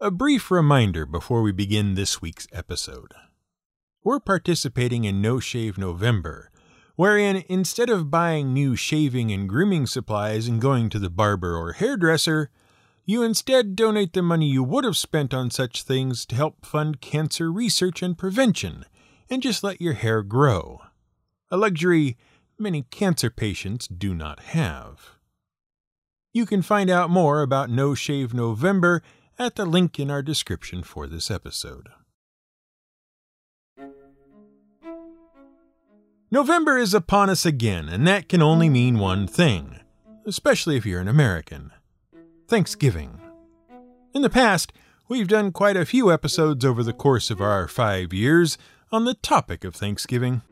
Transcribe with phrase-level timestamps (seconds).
[0.00, 3.14] A brief reminder before we begin this week's episode.
[4.04, 6.52] We're participating in No Shave November,
[6.94, 11.72] wherein instead of buying new shaving and grooming supplies and going to the barber or
[11.72, 12.48] hairdresser,
[13.04, 17.00] you instead donate the money you would have spent on such things to help fund
[17.00, 18.84] cancer research and prevention,
[19.28, 20.80] and just let your hair grow.
[21.50, 22.16] A luxury
[22.56, 25.18] many cancer patients do not have.
[26.32, 29.02] You can find out more about No Shave November
[29.38, 31.88] at the link in our description for this episode.
[36.30, 39.80] November is upon us again, and that can only mean one thing,
[40.26, 41.72] especially if you're an American
[42.48, 43.20] Thanksgiving.
[44.12, 44.72] In the past,
[45.08, 48.58] we've done quite a few episodes over the course of our five years
[48.90, 50.42] on the topic of Thanksgiving.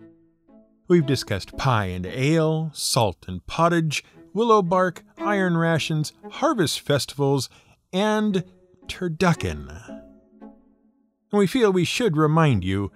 [0.89, 7.51] We've discussed pie and ale, salt and pottage, willow bark, iron rations, harvest festivals,
[7.93, 8.45] and
[8.87, 9.69] turducken.
[10.41, 12.93] And we feel we should remind you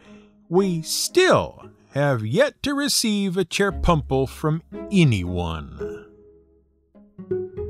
[0.49, 6.07] we still have yet to receive a cherpumple from anyone.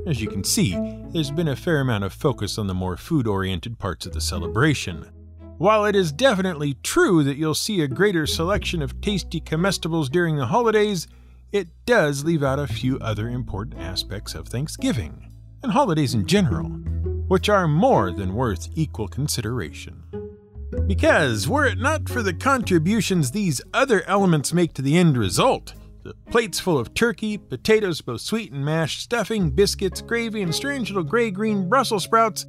[0.07, 0.75] As you can see,
[1.09, 4.21] there's been a fair amount of focus on the more food oriented parts of the
[4.21, 5.09] celebration.
[5.57, 10.37] While it is definitely true that you'll see a greater selection of tasty comestibles during
[10.37, 11.07] the holidays,
[11.51, 16.71] it does leave out a few other important aspects of Thanksgiving, and holidays in general,
[17.31, 20.03] which are more than worth equal consideration.
[20.85, 25.73] Because were it not for the contributions these other elements make to the end result,
[26.03, 30.89] the plates full of turkey, potatoes both sweet and mashed, stuffing, biscuits, gravy, and strange
[30.89, 32.47] little gray green Brussels sprouts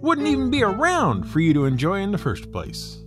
[0.00, 3.02] wouldn't even be around for you to enjoy in the first place.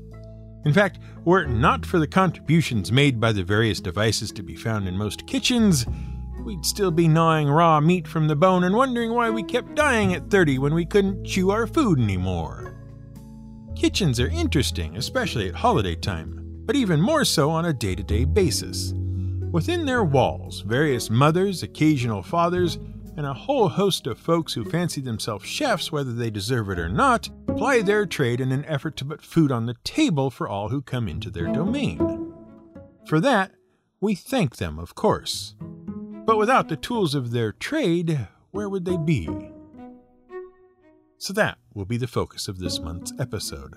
[0.63, 4.55] In fact, were it not for the contributions made by the various devices to be
[4.55, 5.87] found in most kitchens,
[6.45, 10.13] we'd still be gnawing raw meat from the bone and wondering why we kept dying
[10.13, 12.77] at 30 when we couldn't chew our food anymore.
[13.75, 18.03] Kitchens are interesting, especially at holiday time, but even more so on a day to
[18.03, 18.93] day basis.
[19.51, 22.77] Within their walls, various mothers, occasional fathers,
[23.17, 26.89] and a whole host of folks who fancy themselves chefs, whether they deserve it or
[26.89, 30.69] not, ply their trade in an effort to put food on the table for all
[30.69, 32.33] who come into their domain.
[33.07, 33.51] For that,
[33.99, 35.55] we thank them, of course.
[36.25, 39.29] But without the tools of their trade, where would they be?
[41.17, 43.75] So that will be the focus of this month's episode.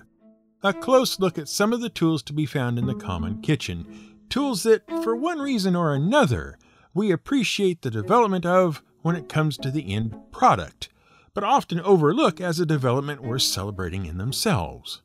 [0.63, 4.17] A close look at some of the tools to be found in the common kitchen,
[4.29, 6.57] tools that, for one reason or another,
[6.93, 10.89] we appreciate the development of when it comes to the end product,
[11.33, 15.01] but often overlook as a development worth celebrating in themselves.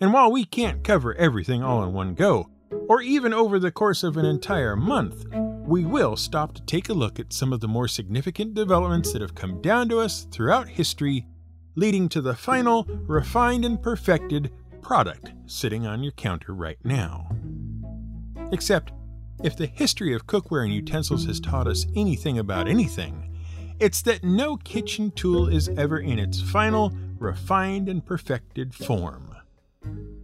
[0.00, 2.50] And while we can't cover everything all in one go,
[2.88, 5.26] or even over the course of an entire month,
[5.66, 9.22] we will stop to take a look at some of the more significant developments that
[9.22, 11.26] have come down to us throughout history,
[11.74, 14.52] leading to the final, refined, and perfected
[14.82, 17.28] product sitting on your counter right now.
[18.52, 18.92] Except,
[19.42, 23.34] if the history of cookware and utensils has taught us anything about anything,
[23.80, 29.33] it's that no kitchen tool is ever in its final, refined, and perfected form.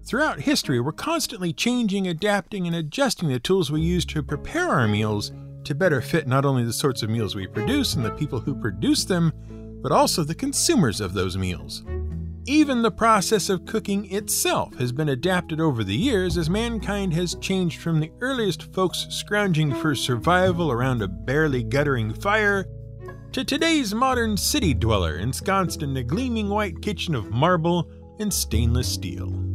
[0.05, 4.89] Throughout history, we're constantly changing, adapting, and adjusting the tools we use to prepare our
[4.89, 5.33] meals
[5.65, 8.55] to better fit not only the sorts of meals we produce and the people who
[8.55, 9.33] produce them,
[9.83, 11.85] but also the consumers of those meals.
[12.47, 17.35] Even the process of cooking itself has been adapted over the years as mankind has
[17.37, 22.65] changed from the earliest folks scrounging for survival around a barely guttering fire
[23.33, 28.89] to today's modern city dweller ensconced in the gleaming white kitchen of marble and stainless
[28.89, 29.50] steel.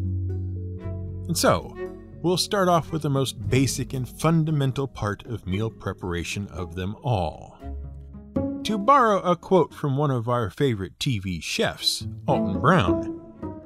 [1.27, 1.75] And so,
[2.21, 6.95] we'll start off with the most basic and fundamental part of meal preparation of them
[7.03, 7.57] all
[8.63, 13.21] to borrow a quote from one of our favorite TV chefs, Alton Brown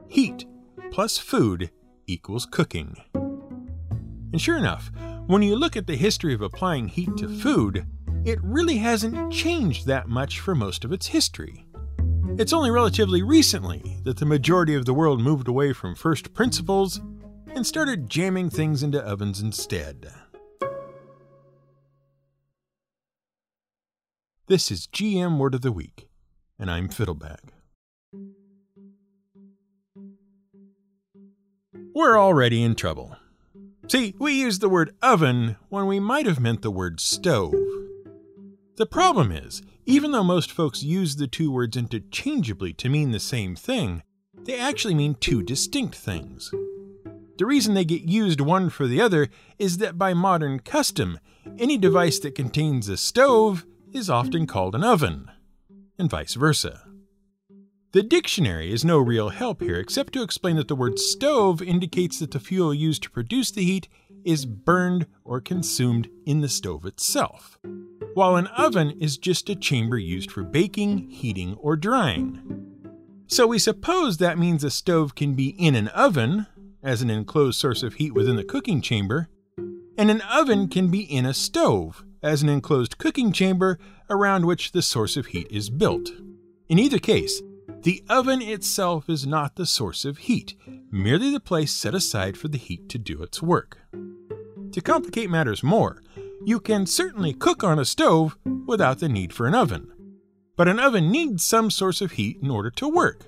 [0.09, 0.45] heat
[0.91, 1.71] plus food
[2.07, 2.97] equals cooking.
[3.13, 4.91] And sure enough,
[5.27, 7.85] when you look at the history of applying heat to food,
[8.25, 11.65] it really hasn't changed that much for most of its history.
[12.37, 16.99] It's only relatively recently that the majority of the world moved away from first principles
[17.55, 20.11] and started jamming things into ovens instead.
[24.47, 26.07] This is GM Word of the Week,
[26.57, 27.51] and I'm Fiddlebag.
[31.93, 33.15] We're already in trouble.
[33.87, 37.55] See, we used the word oven when we might have meant the word stove.
[38.77, 43.19] The problem is, even though most folks use the two words interchangeably to mean the
[43.19, 44.03] same thing,
[44.33, 46.53] they actually mean two distinct things.
[47.39, 51.19] The reason they get used one for the other is that by modern custom,
[51.57, 55.31] any device that contains a stove is often called an oven,
[55.97, 56.83] and vice versa.
[57.93, 62.19] The dictionary is no real help here except to explain that the word stove indicates
[62.19, 63.87] that the fuel used to produce the heat
[64.25, 67.57] is burned or consumed in the stove itself,
[68.15, 72.41] while an oven is just a chamber used for baking, heating, or drying.
[73.27, 76.45] So we suppose that means a stove can be in an oven,
[76.83, 79.27] as an enclosed source of heat within the cooking chamber,
[79.97, 83.77] and an oven can be in a stove, as an enclosed cooking chamber
[84.09, 86.09] around which the source of heat is built.
[86.67, 87.41] In either case,
[87.81, 90.55] the oven itself is not the source of heat,
[90.91, 93.77] merely the place set aside for the heat to do its work.
[94.71, 96.03] To complicate matters more,
[96.45, 99.91] you can certainly cook on a stove without the need for an oven.
[100.55, 103.25] But an oven needs some source of heat in order to work.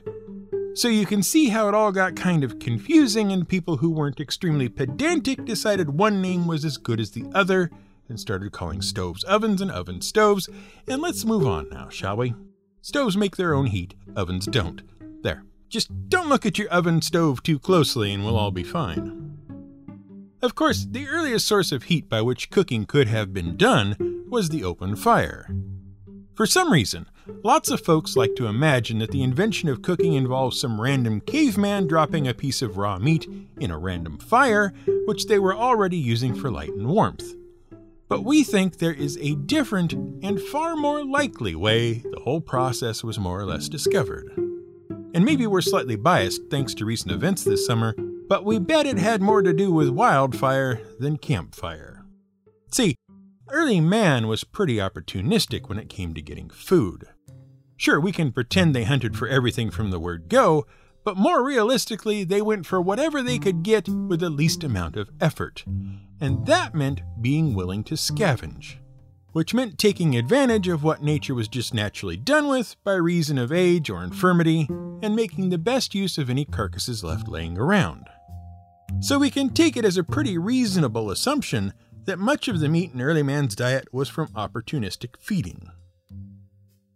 [0.73, 4.19] So you can see how it all got kind of confusing, and people who weren't
[4.19, 7.69] extremely pedantic decided one name was as good as the other
[8.07, 10.49] and started calling stoves ovens and ovens stoves.
[10.87, 12.35] And let's move on now, shall we?
[12.81, 14.81] Stoves make their own heat, ovens don't.
[15.23, 15.43] There.
[15.69, 19.37] Just don't look at your oven stove too closely and we'll all be fine.
[20.41, 24.49] Of course, the earliest source of heat by which cooking could have been done was
[24.49, 25.47] the open fire.
[26.33, 27.07] For some reason,
[27.43, 31.87] lots of folks like to imagine that the invention of cooking involves some random caveman
[31.87, 33.27] dropping a piece of raw meat
[33.59, 34.73] in a random fire,
[35.05, 37.35] which they were already using for light and warmth.
[38.09, 43.03] But we think there is a different and far more likely way the whole process
[43.03, 44.31] was more or less discovered.
[45.13, 47.95] And maybe we're slightly biased thanks to recent events this summer,
[48.27, 52.03] but we bet it had more to do with wildfire than campfire.
[52.71, 52.95] See,
[53.51, 57.05] early man was pretty opportunistic when it came to getting food.
[57.77, 60.65] Sure, we can pretend they hunted for everything from the word go,
[61.03, 65.09] but more realistically, they went for whatever they could get with the least amount of
[65.19, 65.65] effort.
[66.19, 68.75] And that meant being willing to scavenge,
[69.31, 73.51] which meant taking advantage of what nature was just naturally done with by reason of
[73.51, 74.67] age or infirmity,
[75.01, 78.07] and making the best use of any carcasses left laying around.
[78.99, 81.73] So we can take it as a pretty reasonable assumption
[82.11, 85.71] that much of the meat in early man's diet was from opportunistic feeding.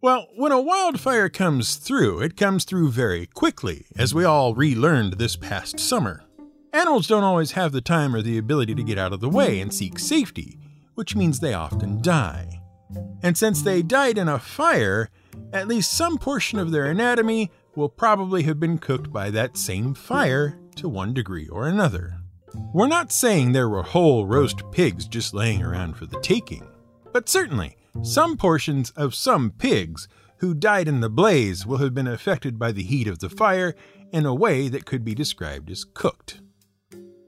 [0.01, 5.13] Well, when a wildfire comes through, it comes through very quickly, as we all relearned
[5.13, 6.25] this past summer.
[6.73, 9.61] Animals don't always have the time or the ability to get out of the way
[9.61, 10.59] and seek safety,
[10.95, 12.59] which means they often die.
[13.23, 15.09] And since they died in a fire,
[15.53, 19.93] at least some portion of their anatomy will probably have been cooked by that same
[19.93, 22.17] fire to one degree or another.
[22.73, 26.67] We're not saying there were whole roast pigs just laying around for the taking,
[27.13, 30.07] but certainly some portions of some pigs
[30.39, 33.73] who died in the blaze will have been affected by the heat of the fire
[34.11, 36.41] in a way that could be described as cooked.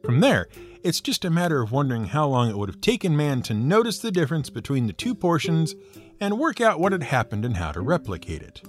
[0.04, 0.48] From there,
[0.84, 4.00] it's just a matter of wondering how long it would have taken man to notice
[4.00, 5.76] the difference between the two portions
[6.20, 8.62] and work out what had happened and how to replicate it.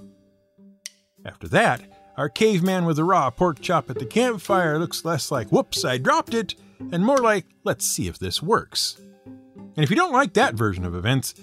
[1.25, 1.81] After that,
[2.19, 5.97] our caveman with a raw pork chop at the campfire looks less like, whoops, I
[5.97, 6.53] dropped it,
[6.91, 9.01] and more like, let's see if this works.
[9.25, 11.33] And if you don't like that version of events,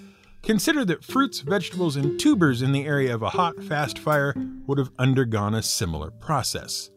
[0.46, 4.32] Consider that fruits, vegetables, and tubers in the area of a hot, fast fire
[4.68, 6.88] would have undergone a similar process.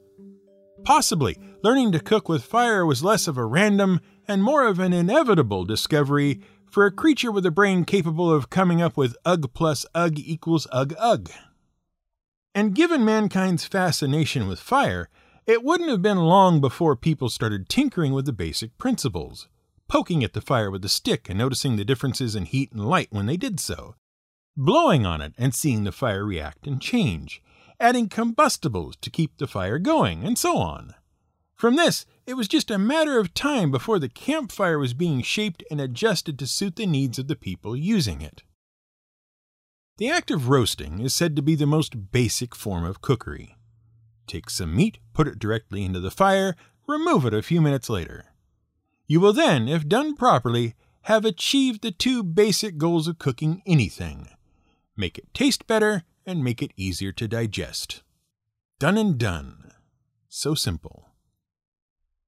[0.83, 4.93] Possibly, learning to cook with fire was less of a random and more of an
[4.93, 9.83] inevitable discovery for a creature with a brain capable of coming up with ugh plus
[9.95, 11.31] ugh equals ugh ugh.
[12.53, 15.09] And given mankind's fascination with fire,
[15.45, 19.47] it wouldn't have been long before people started tinkering with the basic principles
[19.89, 23.09] poking at the fire with a stick and noticing the differences in heat and light
[23.11, 23.95] when they did so,
[24.55, 27.41] blowing on it and seeing the fire react and change,
[27.79, 30.93] adding combustibles to keep the fire going, and so on.
[31.55, 35.63] From this, it was just a matter of time before the campfire was being shaped
[35.69, 38.43] and adjusted to suit the needs of the people using it.
[39.99, 43.57] The act of roasting is said to be the most basic form of cookery.
[44.27, 46.55] Take some meat, put it directly into the fire,
[46.87, 48.27] remove it a few minutes later.
[49.07, 54.29] You will then, if done properly, have achieved the two basic goals of cooking anything
[54.95, 58.03] make it taste better and make it easier to digest.
[58.79, 59.71] Done and done.
[60.27, 61.09] So simple.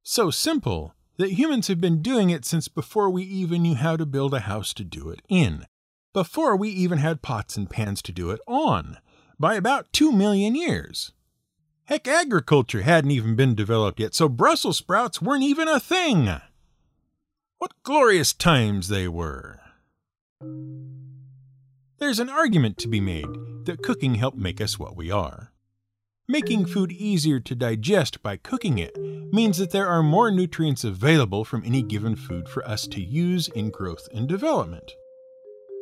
[0.03, 4.05] So simple that humans have been doing it since before we even knew how to
[4.05, 5.65] build a house to do it in,
[6.13, 8.97] before we even had pots and pans to do it on,
[9.39, 11.13] by about two million years.
[11.85, 16.29] Heck, agriculture hadn't even been developed yet, so Brussels sprouts weren't even a thing.
[17.57, 19.59] What glorious times they were!
[21.99, 23.27] There's an argument to be made
[23.65, 25.51] that cooking helped make us what we are.
[26.27, 28.97] Making food easier to digest by cooking it
[29.33, 33.49] means that there are more nutrients available from any given food for us to use
[33.49, 34.93] in growth and development.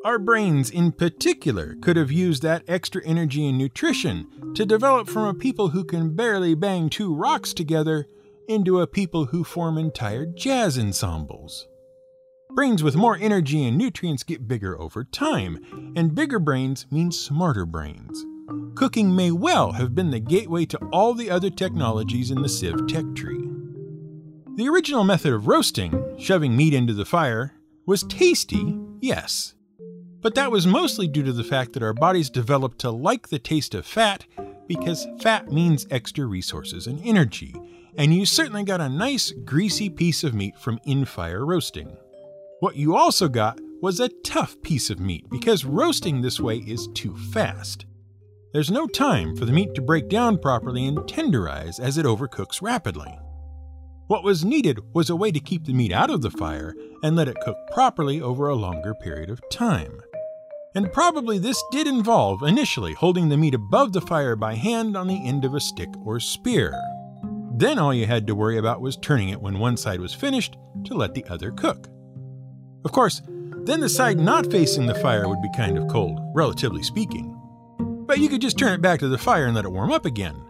[0.05, 5.25] Our brains, in particular, could have used that extra energy and nutrition to develop from
[5.25, 8.07] a people who can barely bang two rocks together
[8.47, 11.67] into a people who form entire jazz ensembles.
[12.51, 17.65] Brains with more energy and nutrients get bigger over time, and bigger brains mean smarter
[17.65, 18.25] brains.
[18.75, 22.87] Cooking may well have been the gateway to all the other technologies in the Civ
[22.87, 23.49] tech tree.
[24.55, 27.53] The original method of roasting, shoving meat into the fire,
[27.85, 29.55] was tasty, yes.
[30.21, 33.39] But that was mostly due to the fact that our bodies developed to like the
[33.39, 34.25] taste of fat
[34.67, 37.55] because fat means extra resources and energy,
[37.95, 41.95] and you certainly got a nice, greasy piece of meat from in fire roasting.
[42.59, 46.87] What you also got was a tough piece of meat because roasting this way is
[46.93, 47.85] too fast.
[48.51, 52.61] There's no time for the meat to break down properly and tenderize as it overcooks
[52.61, 53.17] rapidly.
[54.07, 57.15] What was needed was a way to keep the meat out of the fire and
[57.15, 60.01] let it cook properly over a longer period of time.
[60.75, 65.07] And probably this did involve initially holding the meat above the fire by hand on
[65.07, 66.79] the end of a stick or spear.
[67.55, 70.55] Then all you had to worry about was turning it when one side was finished
[70.85, 71.87] to let the other cook.
[72.85, 73.21] Of course,
[73.63, 77.35] then the side not facing the fire would be kind of cold, relatively speaking.
[78.05, 80.05] But you could just turn it back to the fire and let it warm up
[80.05, 80.41] again.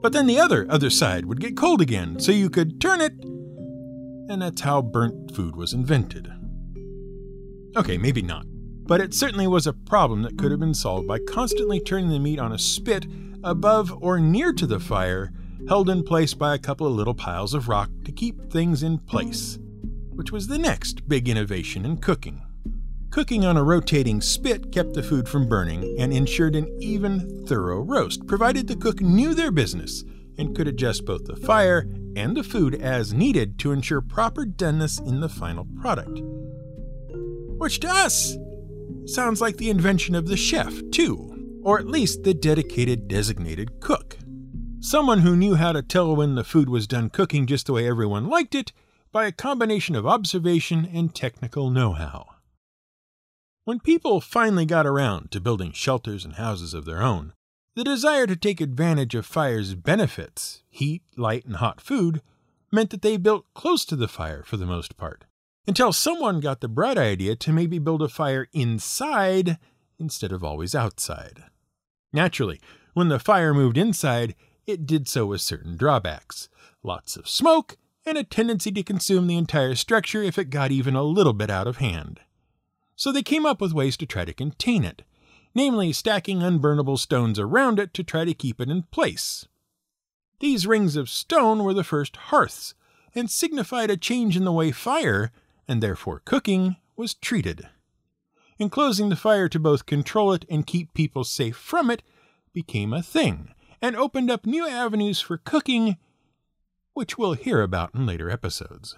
[0.00, 3.12] But then the other other side would get cold again, so you could turn it.
[4.28, 6.32] And that's how burnt food was invented.
[7.76, 8.46] Okay, maybe not.
[8.92, 12.18] But it certainly was a problem that could have been solved by constantly turning the
[12.18, 13.06] meat on a spit
[13.42, 15.32] above or near to the fire,
[15.66, 18.98] held in place by a couple of little piles of rock to keep things in
[18.98, 19.58] place
[20.10, 22.42] which was the next big innovation in cooking.
[23.08, 27.80] Cooking on a rotating spit kept the food from burning and ensured an even, thorough
[27.80, 30.04] roast, provided the cook knew their business
[30.36, 35.00] and could adjust both the fire and the food as needed to ensure proper doneness
[35.00, 36.20] in the final product.
[37.56, 38.36] Which to us
[39.06, 44.18] sounds like the invention of the chef, too, or at least the dedicated designated cook.
[44.80, 47.86] Someone who knew how to tell when the food was done cooking just the way
[47.86, 48.72] everyone liked it
[49.12, 52.26] by a combination of observation and technical know how.
[53.64, 57.32] When people finally got around to building shelters and houses of their own,
[57.76, 62.20] the desire to take advantage of fire's benefits, heat, light, and hot food,
[62.72, 65.26] meant that they built close to the fire for the most part,
[65.66, 69.58] until someone got the bright idea to maybe build a fire inside
[69.98, 71.44] instead of always outside.
[72.12, 72.60] Naturally,
[72.94, 74.34] when the fire moved inside,
[74.66, 76.48] it did so with certain drawbacks
[76.82, 80.96] lots of smoke and a tendency to consume the entire structure if it got even
[80.96, 82.20] a little bit out of hand.
[82.96, 85.02] So they came up with ways to try to contain it,
[85.54, 89.46] namely stacking unburnable stones around it to try to keep it in place.
[90.40, 92.74] These rings of stone were the first hearths,
[93.14, 95.30] and signified a change in the way fire,
[95.66, 97.68] and therefore cooking, was treated.
[98.58, 102.02] Enclosing the fire to both control it and keep people safe from it
[102.52, 105.96] became a thing, and opened up new avenues for cooking
[106.94, 108.96] which we'll hear about in later episodes.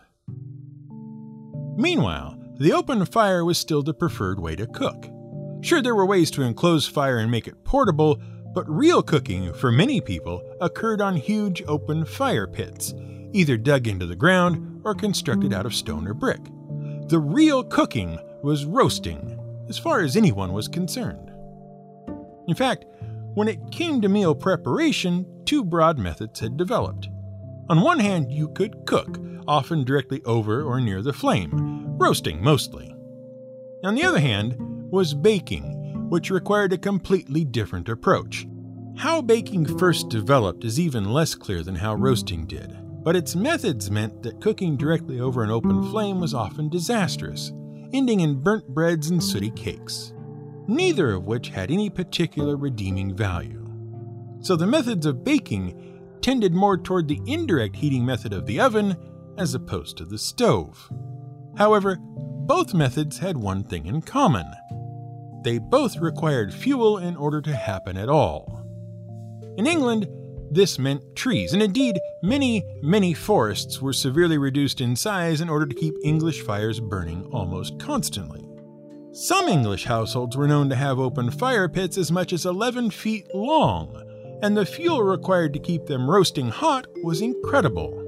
[1.76, 5.06] Meanwhile, the open fire was still the preferred way to cook.
[5.60, 8.20] Sure, there were ways to enclose fire and make it portable,
[8.52, 12.94] but real cooking, for many people, occurred on huge open fire pits,
[13.32, 16.40] either dug into the ground or constructed out of stone or brick.
[17.08, 19.38] The real cooking was roasting,
[19.68, 21.30] as far as anyone was concerned.
[22.48, 22.84] In fact,
[23.34, 27.08] when it came to meal preparation, two broad methods had developed.
[27.68, 32.94] On one hand, you could cook, often directly over or near the flame, roasting mostly.
[33.82, 34.56] On the other hand,
[34.90, 38.46] was baking, which required a completely different approach.
[38.96, 43.90] How baking first developed is even less clear than how roasting did, but its methods
[43.90, 47.52] meant that cooking directly over an open flame was often disastrous,
[47.92, 50.14] ending in burnt breads and sooty cakes,
[50.66, 53.60] neither of which had any particular redeeming value.
[54.40, 58.96] So the methods of baking tended more toward the indirect heating method of the oven
[59.36, 60.90] as opposed to the stove.
[61.56, 64.46] However, both methods had one thing in common
[65.44, 68.66] they both required fuel in order to happen at all.
[69.58, 70.08] In England,
[70.50, 75.66] this meant trees, and indeed, many, many forests were severely reduced in size in order
[75.66, 78.44] to keep English fires burning almost constantly.
[79.12, 83.26] Some English households were known to have open fire pits as much as 11 feet
[83.32, 83.94] long,
[84.42, 88.00] and the fuel required to keep them roasting hot was incredible.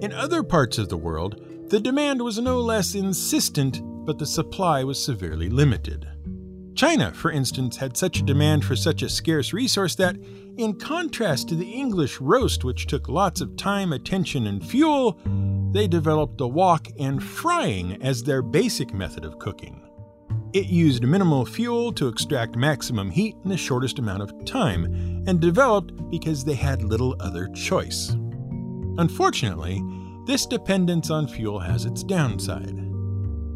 [0.00, 4.84] In other parts of the world, the demand was no less insistent, but the supply
[4.84, 6.08] was severely limited.
[6.76, 10.16] China, for instance, had such a demand for such a scarce resource that,
[10.58, 15.18] in contrast to the English roast, which took lots of time, attention, and fuel,
[15.72, 19.88] they developed the wok and frying as their basic method of cooking.
[20.52, 24.84] It used minimal fuel to extract maximum heat in the shortest amount of time,
[25.26, 28.10] and developed because they had little other choice.
[28.98, 29.80] Unfortunately,
[30.26, 32.76] this dependence on fuel has its downside.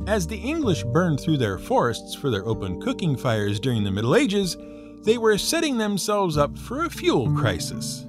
[0.06, 4.14] As the English burned through their forests for their open cooking fires during the Middle
[4.14, 4.56] Ages,
[5.02, 8.06] they were setting themselves up for a fuel crisis.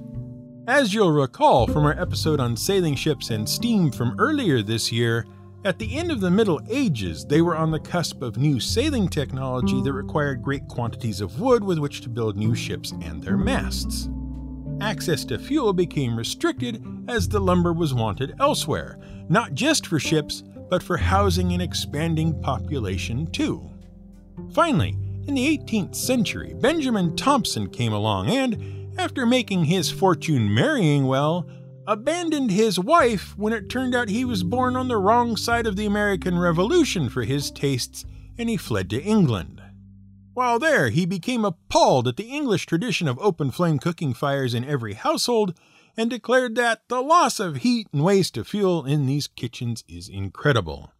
[0.66, 5.26] As you'll recall from our episode on sailing ships and steam from earlier this year,
[5.64, 9.08] at the end of the Middle Ages, they were on the cusp of new sailing
[9.08, 13.36] technology that required great quantities of wood with which to build new ships and their
[13.36, 14.08] masts.
[14.80, 18.98] Access to fuel became restricted as the lumber was wanted elsewhere,
[19.28, 23.70] not just for ships, but for housing an expanding population too.
[24.52, 24.96] Finally,
[25.26, 31.48] in the 18th century, Benjamin Thompson came along and, after making his fortune marrying well,
[31.86, 35.76] abandoned his wife when it turned out he was born on the wrong side of
[35.76, 38.04] the American Revolution for his tastes
[38.38, 39.60] and he fled to England.
[40.32, 44.64] While there, he became appalled at the English tradition of open flame cooking fires in
[44.64, 45.56] every household
[45.96, 50.08] and declared that the loss of heat and waste of fuel in these kitchens is
[50.08, 50.90] incredible.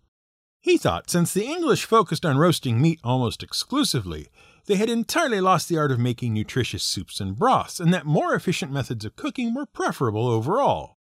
[0.64, 4.28] He thought since the English focused on roasting meat almost exclusively,
[4.64, 8.34] they had entirely lost the art of making nutritious soups and broths, and that more
[8.34, 10.96] efficient methods of cooking were preferable overall.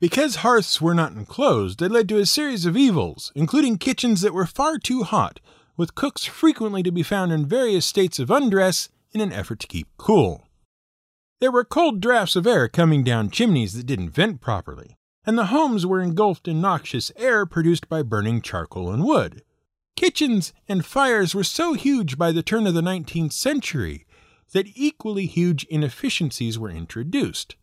[0.00, 4.32] Because hearths were not enclosed, they led to a series of evils, including kitchens that
[4.32, 5.38] were far too hot,
[5.76, 9.66] with cooks frequently to be found in various states of undress in an effort to
[9.66, 10.48] keep cool.
[11.42, 15.46] There were cold drafts of air coming down chimneys that didn't vent properly, and the
[15.46, 19.42] homes were engulfed in noxious air produced by burning charcoal and wood.
[19.96, 24.06] Kitchens and fires were so huge by the turn of the 19th century
[24.52, 27.56] that equally huge inefficiencies were introduced.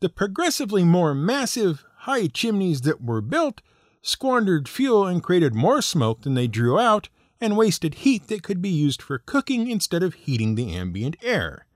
[0.00, 3.62] The progressively more massive, high chimneys that were built
[4.04, 7.08] squandered fuel and created more smoke than they drew out,
[7.40, 11.66] and wasted heat that could be used for cooking instead of heating the ambient air.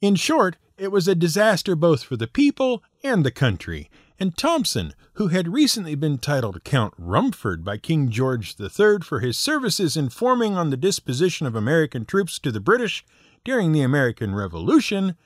[0.00, 3.90] In short, it was a disaster both for the people and the country,
[4.20, 9.38] and Thompson, who had recently been titled Count Rumford by King George III for his
[9.38, 13.04] services in informing on the disposition of American troops to the British
[13.44, 15.16] during the American Revolution,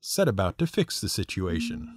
[0.00, 1.94] set about to fix the situation.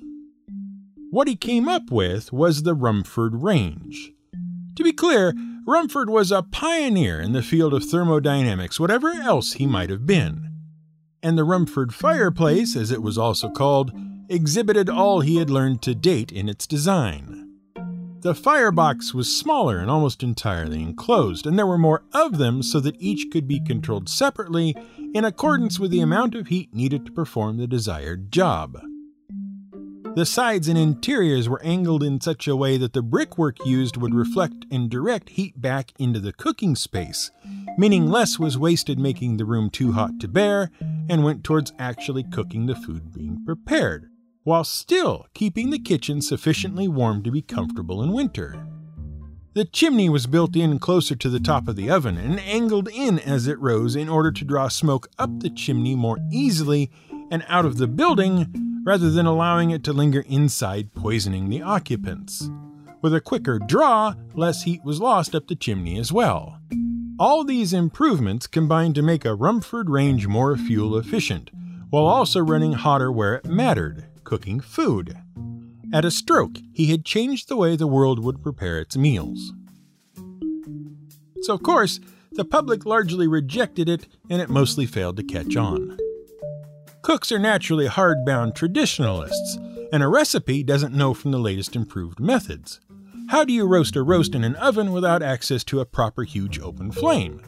[1.12, 4.12] What he came up with was the Rumford Range.
[4.76, 5.34] To be clear,
[5.66, 10.50] Rumford was a pioneer in the field of thermodynamics, whatever else he might have been.
[11.22, 13.92] And the Rumford fireplace, as it was also called,
[14.32, 17.50] exhibited all he had learned to date in its design.
[18.22, 22.80] The firebox was smaller and almost entirely enclosed, and there were more of them so
[22.80, 24.76] that each could be controlled separately
[25.16, 28.80] in accordance with the amount of heat needed to perform the desired job.
[30.14, 34.14] The sides and interiors were angled in such a way that the brickwork used would
[34.14, 37.32] reflect and direct heat back into the cooking space,
[37.76, 40.70] meaning less was wasted making the room too hot to bear
[41.10, 44.11] and went towards actually cooking the food being prepared
[44.44, 48.66] while still keeping the kitchen sufficiently warm to be comfortable in winter.
[49.54, 53.20] The chimney was built in closer to the top of the oven and angled in
[53.20, 56.90] as it rose in order to draw smoke up the chimney more easily
[57.30, 62.50] and out of the building rather than allowing it to linger inside, poisoning the occupants.
[63.02, 66.60] With a quicker draw, less heat was lost up the chimney as well.
[67.20, 71.52] All these improvements combined to make a Rumford range more fuel efficient,
[71.90, 75.18] while also running hotter where it mattered, cooking food.
[75.92, 79.52] At a stroke, he had changed the way the world would prepare its meals.
[81.42, 82.00] So, of course,
[82.32, 85.98] the public largely rejected it and it mostly failed to catch on.
[87.02, 89.58] Cooks are naturally hardbound traditionalists,
[89.92, 92.80] and a recipe doesn't know from the latest improved methods.
[93.28, 96.58] How do you roast a roast in an oven without access to a proper huge
[96.58, 97.42] open flame?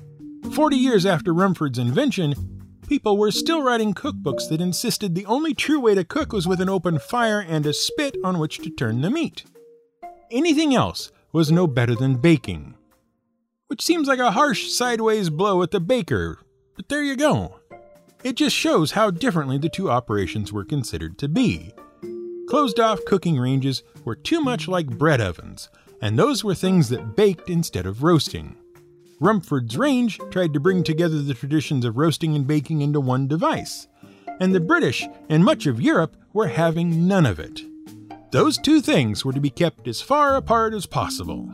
[0.52, 2.52] Forty years after Rumford's invention,
[2.93, 6.62] people were still writing cookbooks that insisted the only true way to cook was with
[6.62, 9.45] an open fire and a spit on which to turn the meat.
[10.29, 12.75] Anything else was no better than baking.
[13.65, 16.38] Which seems like a harsh sideways blow at the baker,
[16.75, 17.62] but there you go.
[18.23, 21.73] It just shows how differently the two operations were considered to be.
[22.47, 25.67] Closed off cooking ranges were too much like bread ovens,
[25.99, 28.56] and those were things that baked instead of roasting.
[29.23, 33.88] Rumford's range tried to bring together the traditions of roasting and baking into one device,
[34.41, 37.62] and the British and much of Europe were having none of it.
[38.31, 41.49] Those two things were to be kept as far apart as possible.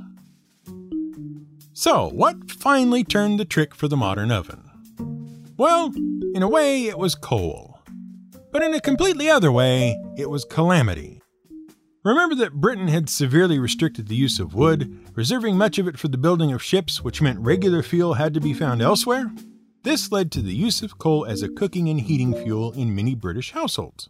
[1.73, 4.63] So, what finally turned the trick for the modern oven?
[5.55, 5.93] Well,
[6.33, 7.81] in a way, it was coal.
[8.51, 11.18] But in a completely other way, it was calamity.
[12.03, 16.07] Remember that Britain had severely restricted the use of wood, reserving much of it for
[16.07, 19.29] the building of ships, which meant regular fuel had to be found elsewhere?
[19.83, 23.15] This led to the use of coal as a cooking and heating fuel in many
[23.15, 24.09] British households.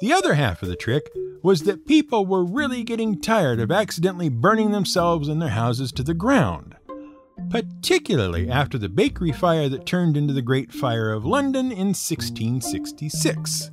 [0.00, 1.10] The other half of the trick
[1.42, 6.04] was that people were really getting tired of accidentally burning themselves and their houses to
[6.04, 6.76] the ground,
[7.50, 13.72] particularly after the bakery fire that turned into the Great Fire of London in 1666.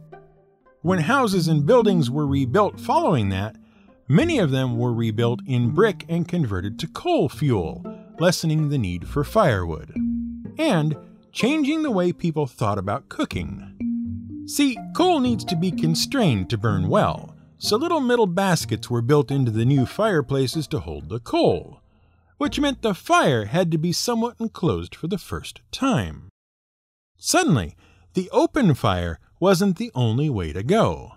[0.82, 3.58] When houses and buildings were rebuilt following that,
[4.08, 7.84] many of them were rebuilt in brick and converted to coal fuel,
[8.18, 9.94] lessening the need for firewood,
[10.58, 10.96] and
[11.34, 13.76] changing the way people thought about cooking.
[14.48, 19.32] See, coal needs to be constrained to burn well, so little metal baskets were built
[19.32, 21.82] into the new fireplaces to hold the coal,
[22.38, 26.30] which meant the fire had to be somewhat enclosed for the first time.
[27.18, 27.76] Suddenly,
[28.14, 31.14] the open fire wasn't the only way to go.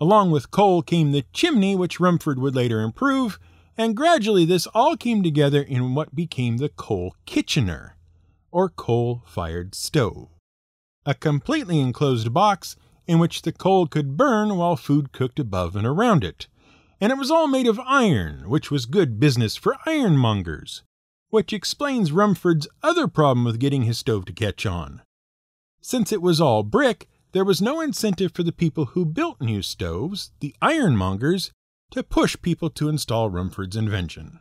[0.00, 3.38] Along with coal came the chimney, which Rumford would later improve,
[3.78, 7.96] and gradually this all came together in what became the coal kitchener,
[8.50, 10.28] or coal fired stove.
[11.04, 15.86] A completely enclosed box in which the coal could burn while food cooked above and
[15.86, 16.48] around it.
[17.00, 20.82] And it was all made of iron, which was good business for ironmongers,
[21.28, 25.02] which explains Rumford's other problem with getting his stove to catch on.
[25.80, 29.60] Since it was all brick, there was no incentive for the people who built new
[29.60, 31.50] stoves, the ironmongers,
[31.90, 34.40] to push people to install Rumford's invention.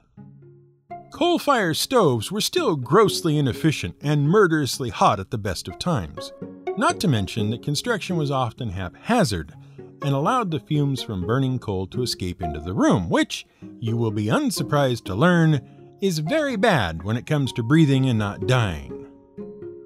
[1.11, 6.31] Coal fired stoves were still grossly inefficient and murderously hot at the best of times,
[6.77, 9.53] not to mention that construction was often haphazard
[10.01, 13.45] and allowed the fumes from burning coal to escape into the room, which,
[13.81, 15.59] you will be unsurprised to learn,
[15.99, 19.05] is very bad when it comes to breathing and not dying.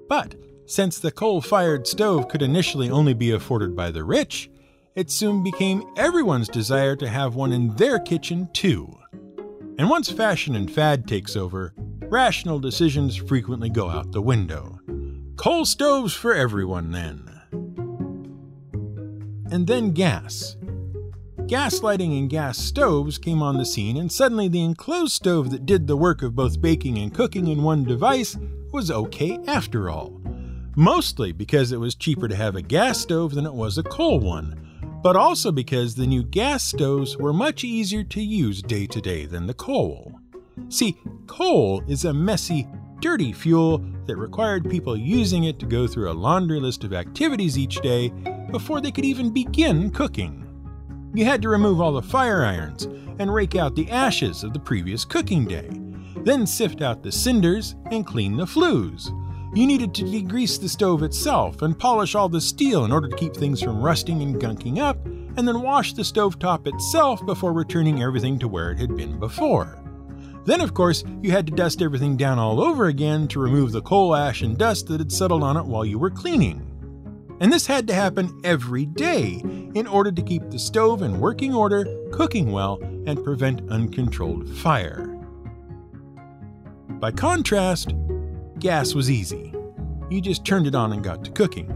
[0.08, 0.36] But
[0.70, 4.48] since the coal fired stove could initially only be afforded by the rich,
[4.94, 8.96] it soon became everyone's desire to have one in their kitchen too.
[9.78, 14.78] And once fashion and fad takes over, rational decisions frequently go out the window.
[15.34, 17.28] Coal stoves for everyone then.
[19.50, 20.56] And then gas.
[21.48, 25.66] Gas lighting and gas stoves came on the scene, and suddenly the enclosed stove that
[25.66, 28.38] did the work of both baking and cooking in one device
[28.70, 30.19] was okay after all
[30.76, 34.20] mostly because it was cheaper to have a gas stove than it was a coal
[34.20, 34.54] one,
[35.02, 39.26] but also because the new gas stoves were much easier to use day to day
[39.26, 40.12] than the coal.
[40.68, 42.66] See, coal is a messy,
[43.00, 47.56] dirty fuel that required people using it to go through a laundry list of activities
[47.56, 48.10] each day
[48.50, 50.46] before they could even begin cooking.
[51.14, 52.84] You had to remove all the fire irons
[53.18, 55.68] and rake out the ashes of the previous cooking day,
[56.24, 59.10] then sift out the cinders and clean the flues.
[59.52, 63.16] You needed to degrease the stove itself and polish all the steel in order to
[63.16, 67.52] keep things from rusting and gunking up, and then wash the stove top itself before
[67.52, 69.76] returning everything to where it had been before.
[70.44, 73.82] Then, of course, you had to dust everything down all over again to remove the
[73.82, 76.66] coal ash and dust that had settled on it while you were cleaning.
[77.40, 79.40] And this had to happen every day
[79.74, 85.06] in order to keep the stove in working order, cooking well, and prevent uncontrolled fire.
[86.88, 87.94] By contrast,
[88.60, 89.52] gas was easy.
[90.10, 91.70] You just turned it on and got to cooking.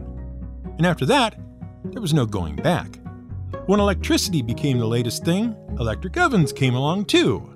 [0.79, 1.39] And after that,
[1.85, 2.99] there was no going back.
[3.67, 7.51] When electricity became the latest thing, electric ovens came along too.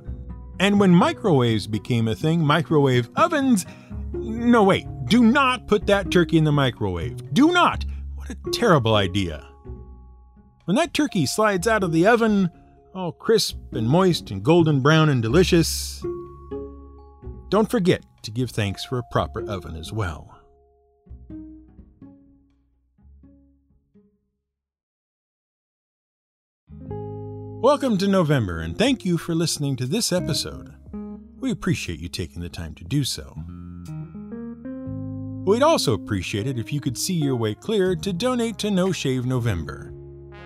[0.61, 3.67] And when microwaves became a thing, microwave ovens.
[4.13, 7.33] No, wait, do not put that turkey in the microwave.
[7.35, 7.85] Do not!
[8.17, 9.47] What a terrible idea.
[10.65, 12.51] When that turkey slides out of the oven,
[12.95, 16.05] all crisp and moist and golden brown and delicious,
[17.49, 20.39] don't forget to give thanks for a proper oven as well.
[27.63, 30.75] Welcome to November, and thank you for listening to this episode.
[31.41, 33.35] We appreciate you taking the time to do so.
[35.47, 38.93] We'd also appreciate it if you could see your way clear to donate to No
[38.93, 39.95] Shave November.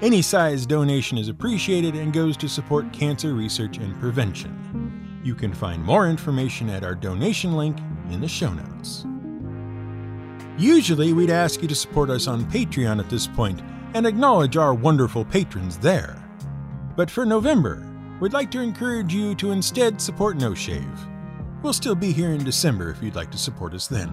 [0.01, 4.82] Any size donation is appreciated and goes to support cancer research and prevention.
[5.25, 7.79] You can find more information at our donation link
[8.11, 9.07] in the show notes.
[10.59, 13.63] Usually, we'd ask you to support us on Patreon at this point
[13.95, 16.23] and acknowledge our wonderful patrons there.
[16.97, 17.87] But for November,
[18.21, 21.07] we'd like to encourage you to instead support No Shave.
[21.63, 24.11] We'll still be here in December if you'd like to support us then.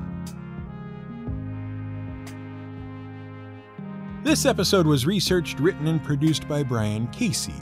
[4.23, 7.53] This episode was researched, written, and produced by Brian Casey,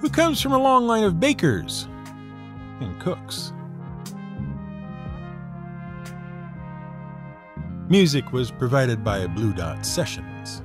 [0.00, 1.86] who comes from a long line of bakers
[2.80, 3.52] and cooks.
[7.88, 10.62] Music was provided by Blue Dot Sessions.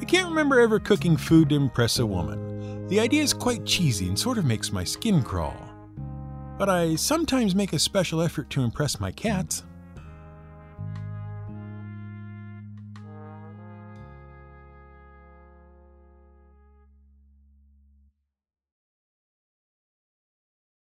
[0.00, 2.86] I can't remember ever cooking food to impress a woman.
[2.88, 5.56] The idea is quite cheesy and sort of makes my skin crawl.
[6.56, 9.64] But I sometimes make a special effort to impress my cats.